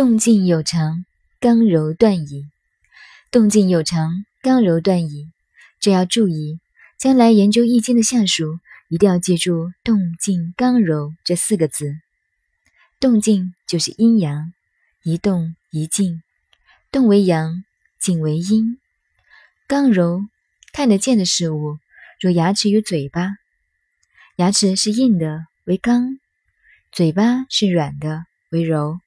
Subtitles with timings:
[0.00, 1.04] 动静有常，
[1.40, 2.46] 刚柔断矣。
[3.30, 5.30] 动静有常，刚柔断矣。
[5.78, 6.58] 这要注意，
[6.98, 8.58] 将来研究《易经》的下属，
[8.88, 11.92] 一定要记住“动静刚柔”这四个字。
[12.98, 14.54] 动静就是阴阳，
[15.04, 16.22] 一动一静，
[16.90, 17.62] 动为阳，
[18.00, 18.78] 静为阴。
[19.68, 20.22] 刚柔，
[20.72, 21.76] 看得见的事物，
[22.22, 23.32] 若牙齿与嘴巴，
[24.36, 26.18] 牙齿是硬的，为刚；
[26.90, 28.98] 嘴巴是软的，为柔。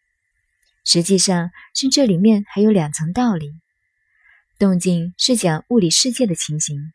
[0.84, 3.54] 实际上是这里面还有两层道理。
[4.60, 6.94] 动静是讲物理世界的情形，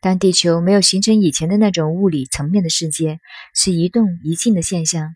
[0.00, 3.20] 当地球没有形成以前的那种物理层面的世界，
[3.54, 5.14] 是一动一静的现象，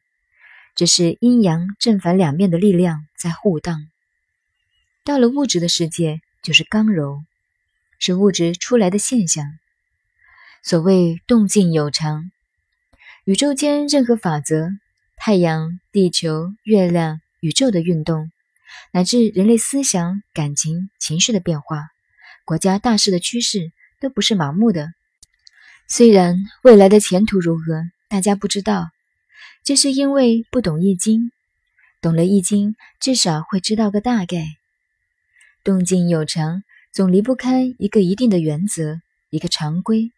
[0.75, 3.87] 这是阴阳正反两面的力量在互荡。
[5.05, 7.23] 到了物质的世界，就是刚柔，
[7.99, 9.45] 是物质出来的现象。
[10.63, 12.31] 所谓动静有常，
[13.25, 14.71] 宇宙间任何法则，
[15.17, 17.21] 太阳、地球、月亮。
[17.41, 18.31] 宇宙的运动，
[18.93, 21.89] 乃至人类思想、感情、情绪的变化，
[22.45, 24.93] 国家大事的趋势，都不是盲目的。
[25.89, 28.89] 虽然未来的前途如何，大家不知道，
[29.65, 31.31] 这是因为不懂易经。
[32.01, 34.45] 懂了易经，至少会知道个大概。
[35.65, 40.13] 动静有常，总离不开一个一定的原则，一个常规，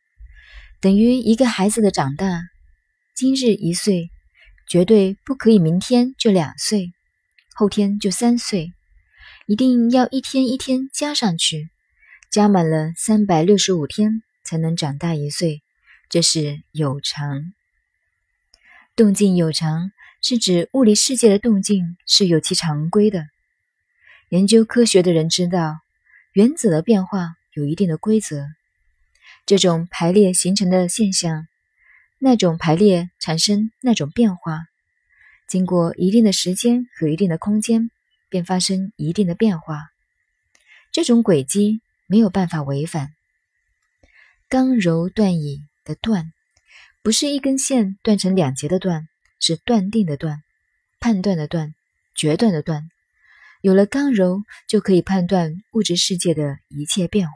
[0.81, 2.43] 等于一个孩子的长大。
[3.15, 4.11] 今日一岁，
[4.69, 6.93] 绝对不可以明天就两岁。
[7.61, 8.73] 后天就三岁，
[9.47, 11.69] 一定要一天一天加上去，
[12.31, 15.61] 加满了三百六十五天才能长大一岁。
[16.09, 17.53] 这是有常，
[18.97, 23.27] 动静有常，是指物理世界的动静是有其常规的。
[24.31, 25.81] 研究科学的人知道，
[26.33, 28.47] 原子的变化有一定的规则，
[29.45, 31.47] 这种排列形成的现象，
[32.19, 34.61] 那种排列产生那种变化。
[35.51, 37.91] 经过一定的时间和一定的空间，
[38.29, 39.89] 便发生一定的变化。
[40.93, 43.09] 这种轨迹没有办法违反。
[44.49, 46.31] 刚柔断矣的断，
[47.03, 49.09] 不是一根线断成两截的断，
[49.41, 50.41] 是断定的断，
[51.01, 51.75] 判断的断，
[52.15, 52.89] 决断的断。
[53.61, 57.35] 有了刚柔，就可以判断物质世界的一切变化。